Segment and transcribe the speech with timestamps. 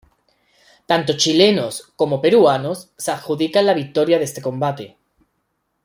[0.87, 4.97] Tanto chilenos como peruanos se adjudican la victoria de este combate.